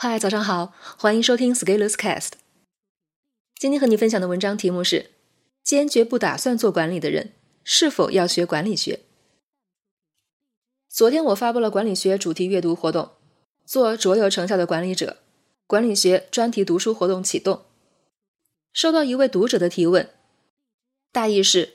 [0.00, 2.34] 嗨，早上好，欢迎收听 Scalers Cast。
[3.56, 5.10] 今天和你分享的文章题目是：
[5.64, 7.32] 坚决不打算做管理的人，
[7.64, 9.00] 是否要学管理学？
[10.88, 13.10] 昨天我发布了管理学主题阅读活动，
[13.66, 15.16] 做卓有成效的管理者，
[15.66, 17.62] 管理学专题读书活动启动。
[18.72, 20.08] 收到一位读者的提问，
[21.10, 21.72] 大意是：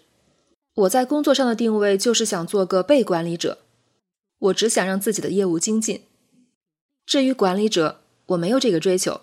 [0.76, 3.58] 我在工作上的定位就是想做个被管理者，
[4.38, 6.06] 我只想让自己的业务精进。
[7.06, 8.00] 至于管理者，
[8.34, 9.22] 我没有这个追求。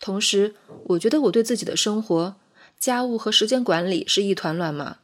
[0.00, 2.36] 同时，我觉得我对自己的生活、
[2.78, 4.98] 家务和时间管理是一团乱麻。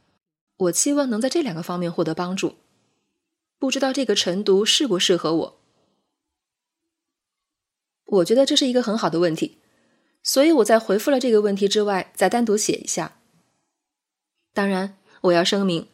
[0.57, 2.55] 我期望能在这两个方面获得帮助。
[3.59, 5.61] 不知道这个晨读适不适合我？
[8.07, 9.59] 我觉得这是一个很好的问题，
[10.23, 13.19] 所以我在回复了这个问题之外，再单独写一下。
[14.55, 15.89] 当然，我要声明，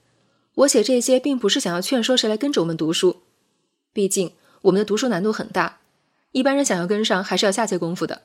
[0.54, 3.22] 我写这些并不是想要劝说谁来跟着我们读书，
[3.92, 5.80] 毕竟我们的读书难度很大。
[6.32, 8.22] 一般人想要跟上，还是要下些功夫的。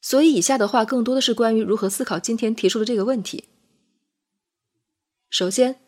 [0.00, 3.44] 所以，以下的话更多的是关于如何思考今天提出的这个问题。
[5.30, 5.80] 首先，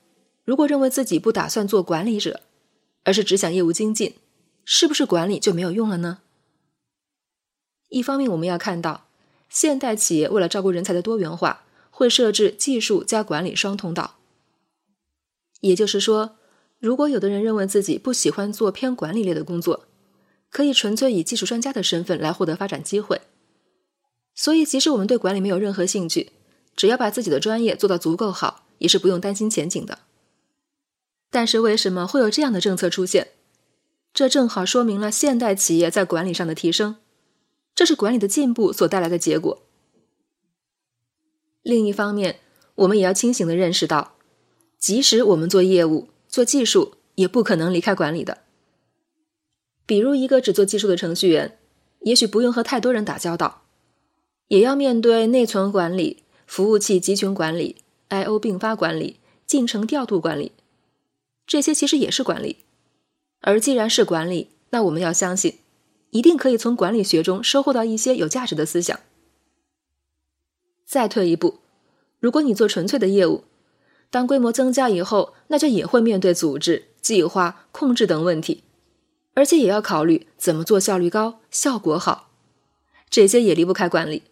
[0.44, 2.40] 如果认为自己不打算做管理者，
[3.04, 4.14] 而是只想业务精进，
[4.64, 6.20] 是不是管理就没有用了呢？
[7.90, 9.06] 一方面，我们要看到，
[9.48, 14.16] 现代企业为了照顾人才的多元化，会设置技术加管理双通道。
[15.60, 16.36] 也就是说，
[16.78, 19.85] 如果有的人认为自己不喜欢做偏管理类的工作，
[20.50, 23.20] 可以纯粹以技术专家的身份来获得发展机会，
[24.34, 26.32] 所以即使我们对管理没有任何兴趣，
[26.74, 30.00] 只要把自己的专业做到足够好，也是不用担心前景的。
[31.30, 33.28] 但是为什么会有这样的政策出现？
[34.14, 36.96] 这正好说明了现代企业在管理上的提升，
[37.74, 39.62] 这是管理的进步所带来的结果。
[41.62, 42.40] 另一方面，
[42.76, 44.14] 我们也要清醒的认识到，
[44.78, 48.38] 即使我们做业务、做技术，也不可能离开管理的。
[49.86, 51.56] 比如，一个只做技术的程序员，
[52.00, 53.62] 也许不用和太多人打交道，
[54.48, 57.76] 也要面对内存管理、服务器集群管理、
[58.08, 60.50] I/O 并发管理、进程调度管理，
[61.46, 62.58] 这些其实也是管理。
[63.42, 65.58] 而既然是管理，那我们要相信，
[66.10, 68.98] 一定可以从管理学中收获到一些有价值的思想。
[70.84, 71.60] 再退一步，
[72.18, 73.44] 如果你做纯粹的业务，
[74.10, 78.64] 当规模增加以后，那就也会面对组织、计划、控制等问题。
[79.36, 82.30] 而且也要考虑怎么做效率高、效果好，
[83.10, 84.22] 这些也离不开管理。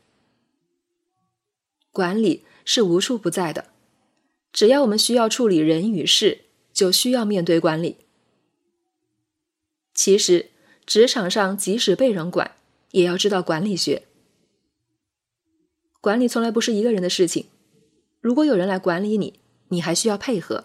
[1.92, 3.66] 管理是无处不在的，
[4.50, 7.98] 只要我们需要处理人与事，就需要面对管理。
[9.92, 10.50] 其实，
[10.86, 12.56] 职场上即使被人管，
[12.92, 14.04] 也要知道管理学。
[16.00, 17.48] 管理从来不是一个人的事情，
[18.22, 20.64] 如果有人来管理你，你还需要配合。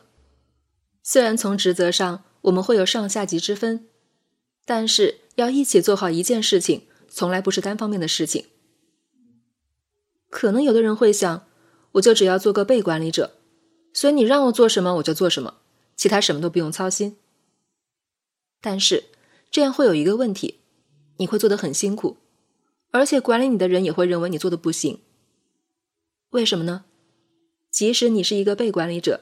[1.04, 3.89] 虽然从职责上我们会有上下级之分。
[4.70, 8.46] 但是要一起做好一件事情，从来不是单方面的事情。
[10.30, 11.48] 可能有的人会想，
[11.94, 13.32] 我就只要做个被管理者，
[13.94, 15.56] 所以你让我做什么我就做什么，
[15.96, 17.18] 其他什么都不用操心。
[18.62, 19.06] 但是
[19.50, 20.60] 这样会有一个问题，
[21.18, 22.18] 你会做得很辛苦，
[22.92, 25.00] 而且管理你的人也会认为你做的不行。
[26.30, 26.86] 为什么呢？
[27.72, 29.22] 即使你是一个被管理者，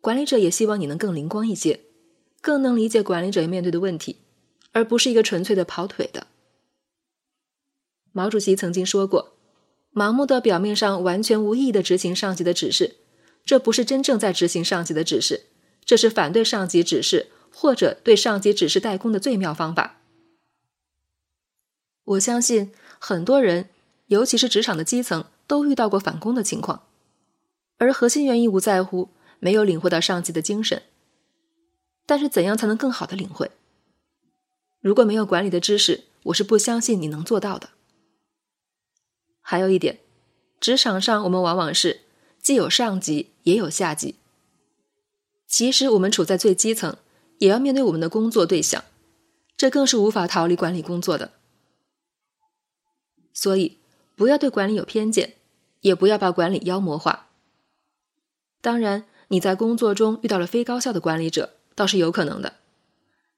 [0.00, 1.80] 管理者也希望你能更灵光一些，
[2.40, 4.22] 更能理解管理者面对的问题。
[4.78, 6.28] 而不是一个纯粹的跑腿的。
[8.12, 9.34] 毛主席曾经说过
[9.92, 12.94] ：“盲目的表面上完全无意义的执行上级的指示，
[13.44, 15.46] 这不是真正在执行上级的指示，
[15.84, 20.00] 这是反对上级指示或者对上级指示代工的最妙方法。”
[22.14, 23.70] 我相信很多人，
[24.06, 26.84] 尤其是职场的基层，都遇到过反攻的情况，
[27.78, 29.08] 而核心原因无在乎
[29.40, 30.84] 没有领会到上级的精神。
[32.06, 33.50] 但是，怎样才能更好的领会？
[34.80, 37.70] 如果没有管理的知识，我是不相信你能做到的。
[39.40, 40.00] 还有一点，
[40.60, 42.02] 职场上我们往往是
[42.40, 44.16] 既有上级也有下级。
[45.46, 46.96] 其实我们处在最基层，
[47.38, 48.84] 也要面对我们的工作对象，
[49.56, 51.32] 这更是无法逃离管理工作的。
[53.32, 53.78] 所以，
[54.14, 55.36] 不要对管理有偏见，
[55.80, 57.28] 也不要把管理妖魔化。
[58.60, 62.56] 当然，你在工作中遇到了非高效的管理者，倒是有可能的。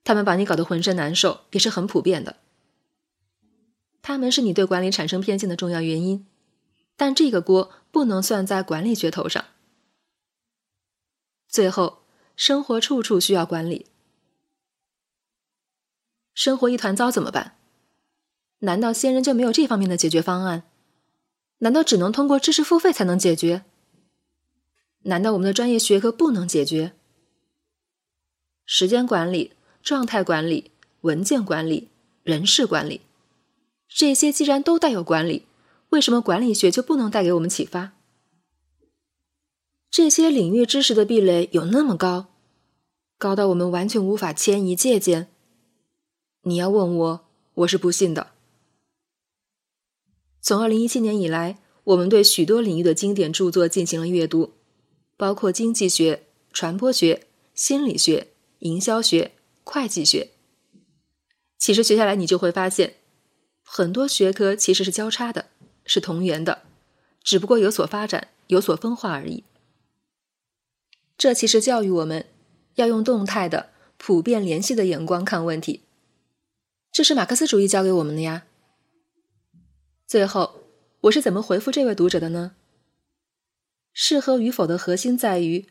[0.03, 2.37] 他们把你搞得浑身难受，也是很普遍的。
[4.03, 6.27] 他们是你对管理产生偏见的重要原因，
[6.97, 9.45] 但这个锅不能算在管理学头上。
[11.49, 12.03] 最后，
[12.35, 13.87] 生活处处需要管理，
[16.33, 17.57] 生活一团糟怎么办？
[18.61, 20.65] 难道先人就没有这方面的解决方案？
[21.59, 23.65] 难道只能通过知识付费才能解决？
[25.03, 26.95] 难道我们的专业学科不能解决？
[28.65, 29.53] 时间管理？
[29.83, 30.71] 状态管理、
[31.03, 31.89] 文件管理、
[32.23, 33.01] 人事管理，
[33.89, 35.47] 这些既然都带有管理，
[35.91, 37.93] 为什么管理学就不能带给我们启发？
[39.91, 42.27] 这些领域知识的壁垒有那么高，
[43.19, 45.29] 高到我们完全无法迁移借鉴？
[46.43, 47.21] 你要问我，
[47.55, 48.29] 我是不信的。
[50.41, 54.53] 从二零一七年以来，我们对许多领域的经典著作进行了阅读，
[55.17, 58.29] 包括经济学、传播学、心理学、
[58.61, 59.33] 营销学、
[59.73, 60.33] 会计学。
[61.57, 62.97] 其实学下来，你就会发现，
[63.63, 65.47] 很多学科其实是交叉的，
[65.85, 66.63] 是同源的，
[67.23, 69.45] 只不过有所发展、有所分化而已。
[71.17, 72.27] 这其实教育我们
[72.75, 75.85] 要用动态的、普遍联系的眼光看问题。
[76.91, 78.47] 这是马克思主义教给我们的呀。
[80.05, 80.65] 最后，
[81.03, 82.57] 我是怎么回复这位读者的呢？
[83.93, 85.69] 适合与否的核心在于：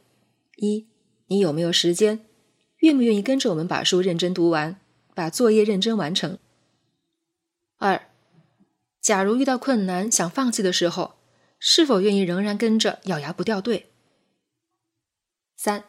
[0.55, 0.87] 一，
[1.27, 2.25] 你有没有时间，
[2.79, 4.79] 愿不愿意跟着我们把书认真读完。
[5.15, 6.37] 把作业认真完成。
[7.77, 8.03] 二，
[9.01, 11.15] 假如遇到困难想放弃的时候，
[11.59, 13.87] 是否愿意仍然跟着咬牙不掉队？
[15.57, 15.83] 三，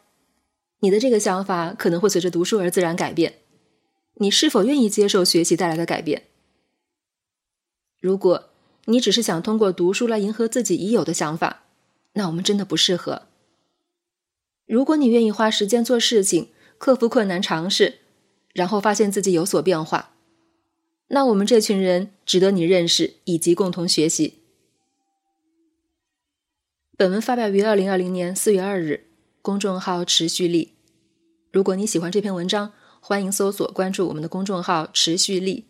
[0.79, 3.35] 你的这个想法可能会随着读书而自然改变，
[4.15, 6.23] 你是否愿意接受学习带来的改变？
[8.01, 8.49] 如果
[8.87, 11.63] 你只是想通过读书来迎合自己已有的想法，
[12.15, 13.29] 那我们真的不适合。
[14.65, 16.49] 如果你愿意花时间做事情，
[16.81, 17.99] 克服困难，尝试。
[18.55, 20.15] 然后发现自己有所变化，
[21.09, 24.39] 那我们这群人值得你认识以及共同学习。
[26.97, 29.05] 本文发表于二零二零年四月二日，
[29.43, 30.73] 公众号持续力。
[31.51, 35.67] 如果你喜欢这篇文章，欢迎搜索关注我们的公众号持续力，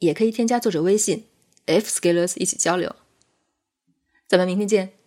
[0.00, 1.24] 也可以添加作者微信
[1.64, 2.94] f scalers 一起交流。
[4.28, 4.99] 咱们明天见。